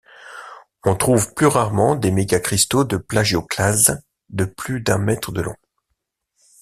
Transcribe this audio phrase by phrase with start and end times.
[0.83, 5.55] On trouve plus rarement des mégacristaux de plagioclase de plus d'un mètre de long.